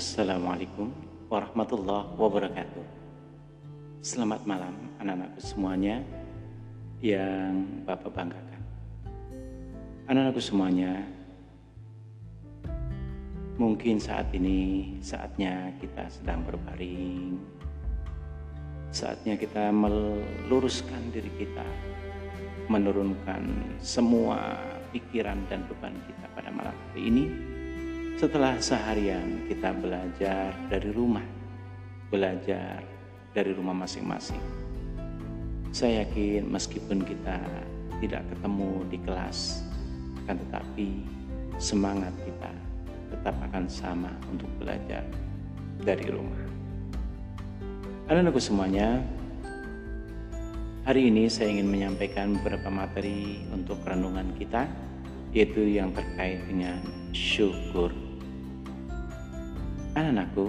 [0.00, 0.88] Assalamualaikum
[1.28, 2.84] warahmatullahi wabarakatuh.
[4.00, 6.00] Selamat malam anak-anakku semuanya
[7.04, 8.64] yang Bapak banggakan.
[10.08, 11.04] Anak-anakku semuanya,
[13.60, 17.36] mungkin saat ini saatnya kita sedang berbaring.
[18.96, 21.68] Saatnya kita meluruskan diri kita,
[22.72, 24.64] menurunkan semua
[24.96, 27.49] pikiran dan beban kita pada malam hari ini
[28.20, 31.24] setelah seharian kita belajar dari rumah,
[32.12, 32.84] belajar
[33.32, 34.44] dari rumah masing-masing.
[35.72, 37.40] Saya yakin meskipun kita
[38.04, 39.64] tidak ketemu di kelas,
[40.20, 40.88] akan tetapi
[41.56, 42.52] semangat kita
[43.08, 45.00] tetap akan sama untuk belajar
[45.80, 46.44] dari rumah.
[48.04, 49.00] Anak-anakku semuanya,
[50.84, 54.68] hari ini saya ingin menyampaikan beberapa materi untuk renungan kita,
[55.32, 56.84] yaitu yang terkait dengan
[57.16, 58.09] syukur
[60.00, 60.48] Anak-anakku,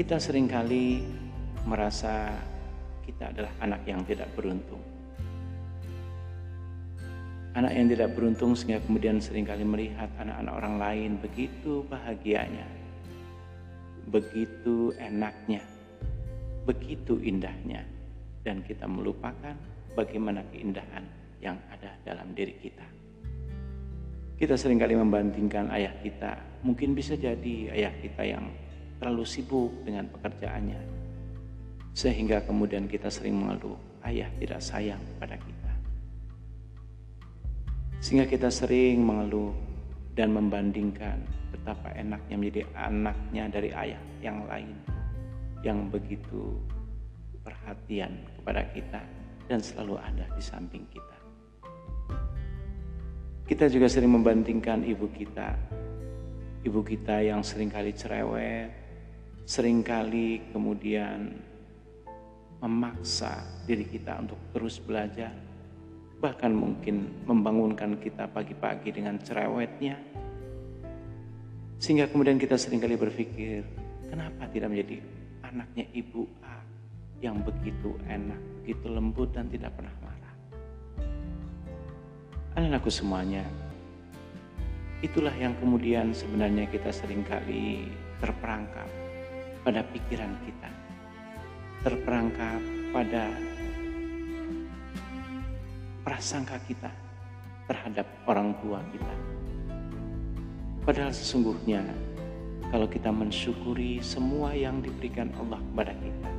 [0.00, 1.04] kita sering kali
[1.68, 2.32] merasa
[3.04, 4.80] kita adalah anak yang tidak beruntung.
[7.52, 12.64] Anak yang tidak beruntung sehingga kemudian sering kali melihat anak-anak orang lain begitu bahagianya,
[14.08, 15.60] begitu enaknya,
[16.64, 17.84] begitu indahnya,
[18.40, 19.52] dan kita melupakan
[19.92, 21.04] bagaimana keindahan
[21.44, 22.99] yang ada dalam diri kita.
[24.40, 28.52] Kita sering kali membandingkan ayah kita Mungkin bisa jadi ayah kita yang
[29.00, 30.80] terlalu sibuk dengan pekerjaannya.
[31.96, 35.72] Sehingga kemudian kita sering mengeluh, ayah tidak sayang pada kita.
[38.04, 39.56] Sehingga kita sering mengeluh
[40.12, 44.76] dan membandingkan betapa enaknya menjadi anaknya dari ayah yang lain
[45.64, 46.60] yang begitu
[47.40, 49.00] perhatian kepada kita
[49.48, 51.19] dan selalu ada di samping kita.
[53.50, 55.58] Kita juga sering membandingkan ibu kita.
[56.62, 58.70] Ibu kita yang sering kali cerewet,
[59.42, 61.34] sering kali kemudian
[62.62, 65.34] memaksa diri kita untuk terus belajar,
[66.22, 69.98] bahkan mungkin membangunkan kita pagi-pagi dengan cerewetnya,
[71.82, 73.66] sehingga kemudian kita sering kali berpikir,
[74.06, 75.02] kenapa tidak menjadi
[75.42, 76.62] anaknya ibu A
[77.18, 80.09] yang begitu enak, begitu lembut dan tidak pernah marah.
[82.60, 83.40] Anak-anakku semuanya,
[85.00, 87.88] Itulah yang kemudian sebenarnya kita sering kali
[88.20, 88.84] terperangkap
[89.64, 90.68] pada pikiran kita.
[91.80, 92.60] Terperangkap
[92.92, 93.32] pada
[96.04, 96.92] prasangka kita
[97.64, 99.14] terhadap orang tua kita.
[100.84, 101.80] Padahal sesungguhnya
[102.68, 106.30] kalau kita mensyukuri semua yang diberikan Allah kepada kita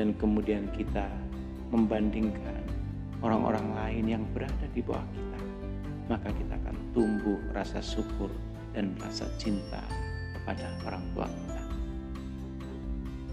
[0.00, 1.04] dan kemudian kita
[1.68, 2.64] membandingkan
[3.24, 5.40] orang-orang lain yang berada di bawah kita
[6.08, 8.28] maka kita akan tumbuh rasa syukur
[8.76, 9.80] dan rasa cinta
[10.36, 11.62] kepada orang tua kita.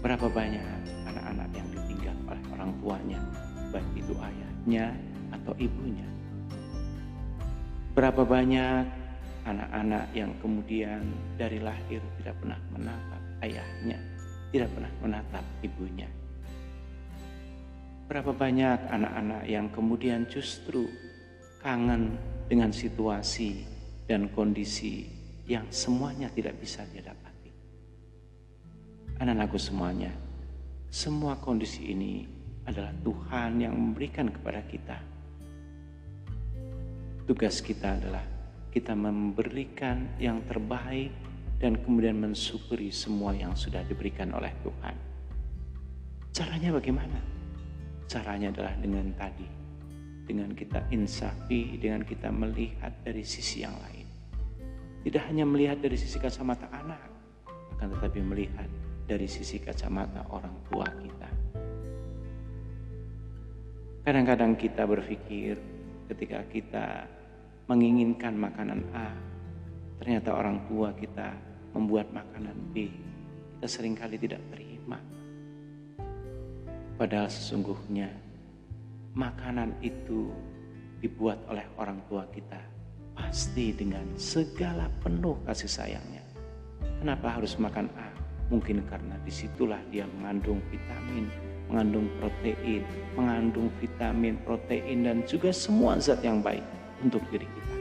[0.00, 3.20] Berapa banyak anak-anak yang ditinggal oleh orang tuanya,
[3.70, 4.96] baik itu ayahnya
[5.36, 6.08] atau ibunya.
[7.92, 8.88] Berapa banyak
[9.44, 11.04] anak-anak yang kemudian
[11.36, 14.00] dari lahir tidak pernah menatap ayahnya,
[14.48, 16.08] tidak pernah menatap ibunya.
[18.12, 20.84] Berapa banyak anak-anak yang kemudian justru
[21.64, 23.64] kangen dengan situasi
[24.04, 25.08] dan kondisi
[25.48, 27.48] yang semuanya tidak bisa dia dapati.
[29.16, 30.12] Anak-anakku semuanya,
[30.92, 32.28] semua kondisi ini
[32.68, 35.00] adalah Tuhan yang memberikan kepada kita.
[37.24, 38.28] Tugas kita adalah
[38.76, 41.16] kita memberikan yang terbaik
[41.56, 45.00] dan kemudian mensyukuri semua yang sudah diberikan oleh Tuhan.
[46.36, 47.31] Caranya bagaimana?
[48.12, 49.62] Caranya adalah dengan tadi
[50.22, 54.06] dengan kita insafi, dengan kita melihat dari sisi yang lain.
[55.02, 57.02] Tidak hanya melihat dari sisi kacamata anak,
[57.76, 58.70] akan tetapi melihat
[59.02, 61.30] dari sisi kacamata orang tua kita.
[64.02, 65.58] Kadang-kadang kita berpikir
[66.10, 66.86] ketika kita
[67.66, 69.10] menginginkan makanan A,
[69.98, 71.34] ternyata orang tua kita
[71.74, 72.90] membuat makanan B.
[73.58, 74.98] Kita sering kali tidak terima.
[77.02, 78.14] Padahal sesungguhnya
[79.18, 80.30] makanan itu
[81.02, 82.62] dibuat oleh orang tua kita
[83.18, 86.22] pasti dengan segala penuh kasih sayangnya.
[87.02, 88.06] Kenapa harus makan A?
[88.54, 91.26] Mungkin karena di situlah dia mengandung vitamin,
[91.66, 92.86] mengandung protein,
[93.18, 96.62] mengandung vitamin, protein, dan juga semua zat yang baik
[97.02, 97.76] untuk diri kita.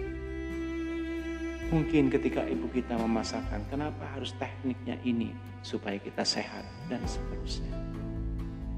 [1.70, 5.30] Mungkin ketika ibu kita memasakkan, kenapa harus tekniknya ini
[5.62, 7.91] supaya kita sehat dan seterusnya.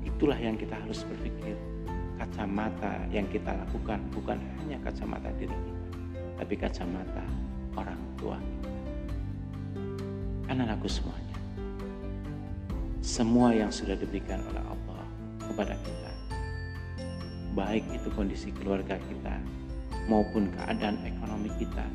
[0.03, 1.55] Itulah yang kita harus berpikir
[2.19, 5.87] kacamata yang kita lakukan bukan hanya kacamata diri kita,
[6.39, 7.25] tapi kacamata
[7.75, 8.37] orang tua.
[10.47, 11.37] Anak-anakku semuanya.
[13.03, 15.03] Semua yang sudah diberikan oleh Allah
[15.43, 16.11] kepada kita.
[17.53, 19.35] Baik itu kondisi keluarga kita
[20.07, 21.85] maupun keadaan ekonomi kita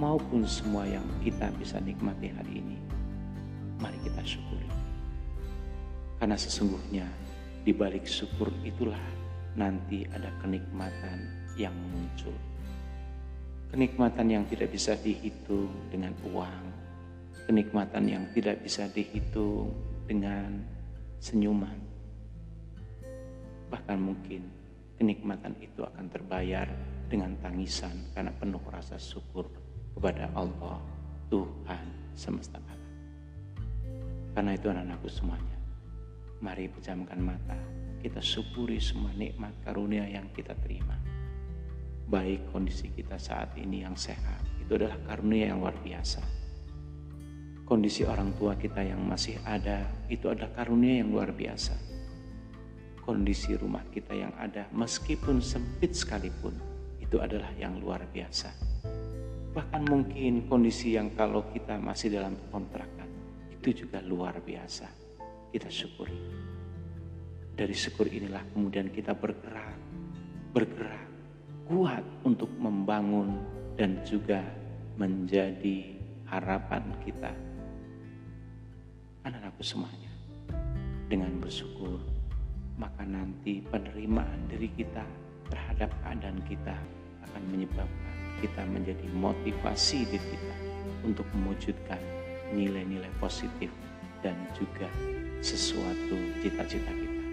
[0.00, 2.76] maupun semua yang kita bisa nikmati hari ini.
[3.80, 4.68] Mari kita syukuri.
[6.20, 7.04] Karena sesungguhnya
[7.60, 9.00] di balik syukur itulah
[9.54, 11.28] nanti ada kenikmatan
[11.60, 12.32] yang muncul.
[13.70, 16.64] Kenikmatan yang tidak bisa dihitung dengan uang,
[17.46, 19.70] kenikmatan yang tidak bisa dihitung
[20.08, 20.64] dengan
[21.22, 21.78] senyuman.
[23.70, 24.42] Bahkan mungkin
[24.98, 26.66] kenikmatan itu akan terbayar
[27.06, 29.46] dengan tangisan karena penuh rasa syukur
[29.94, 30.82] kepada Allah
[31.30, 31.86] Tuhan
[32.18, 32.80] semesta alam.
[34.34, 35.56] Karena itu anak-anakku semuanya,
[36.40, 37.56] mari pejamkan mata,
[38.00, 40.96] kita syukuri semua nikmat karunia yang kita terima.
[42.10, 46.20] Baik kondisi kita saat ini yang sehat, itu adalah karunia yang luar biasa.
[47.62, 51.78] Kondisi orang tua kita yang masih ada, itu adalah karunia yang luar biasa.
[52.98, 56.58] Kondisi rumah kita yang ada, meskipun sempit sekalipun,
[56.98, 58.70] itu adalah yang luar biasa
[59.50, 63.10] Bahkan mungkin kondisi yang kalau kita masih dalam kontrakan
[63.50, 64.86] itu juga luar biasa.
[65.50, 66.14] Kita syukuri.
[67.58, 69.74] Dari syukur inilah kemudian kita bergerak,
[70.54, 71.10] bergerak
[71.66, 73.42] kuat untuk membangun
[73.74, 74.40] dan juga
[74.94, 75.98] menjadi
[76.30, 77.34] harapan kita.
[79.26, 80.10] Anak-anakku semuanya,
[81.10, 81.98] dengan bersyukur,
[82.78, 85.04] maka nanti penerimaan diri kita
[85.50, 86.78] terhadap keadaan kita
[87.26, 90.56] akan menyebabkan kita menjadi motivasi diri kita
[91.04, 92.00] untuk mewujudkan
[92.56, 93.68] nilai-nilai positif
[94.20, 94.88] dan juga
[95.40, 97.24] sesuatu cita-cita kita.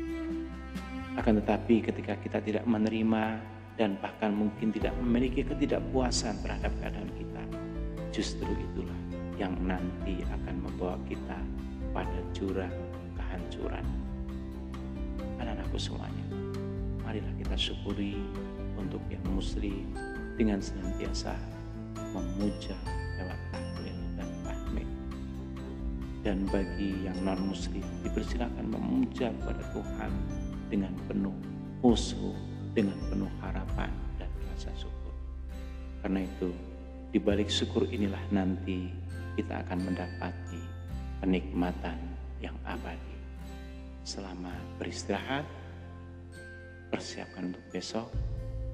[1.20, 3.42] Akan tetapi ketika kita tidak menerima
[3.76, 7.44] dan bahkan mungkin tidak memiliki ketidakpuasan terhadap keadaan kita,
[8.16, 9.00] justru itulah
[9.38, 11.38] yang nanti akan membawa kita
[11.94, 12.74] pada jurang
[13.18, 13.86] kehancuran.
[15.38, 16.26] Anak-anakku semuanya,
[17.06, 18.18] marilah kita syukuri
[18.78, 19.94] untuk yang muslim,
[20.38, 21.34] dengan senantiasa
[22.14, 22.78] memuja
[23.18, 23.47] lewat.
[26.28, 30.12] Dan bagi yang non muslim dipersilakan memuja kepada Tuhan
[30.68, 31.32] dengan penuh
[31.80, 32.36] khusyuk,
[32.76, 33.88] dengan penuh harapan
[34.20, 35.16] dan rasa syukur.
[36.04, 36.52] Karena itu
[37.16, 38.92] di balik syukur inilah nanti
[39.40, 40.60] kita akan mendapati
[41.24, 41.96] kenikmatan
[42.44, 43.16] yang abadi.
[44.04, 44.52] Selama
[44.84, 45.48] beristirahat,
[46.92, 48.12] persiapkan untuk besok,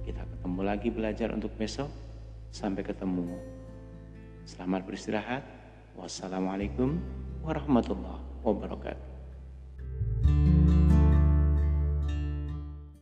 [0.09, 1.93] kita ketemu lagi belajar untuk besok.
[2.49, 3.37] Sampai ketemu.
[4.41, 5.45] Selamat beristirahat.
[5.93, 9.12] Wassalamualaikum warahmatullahi wabarakatuh.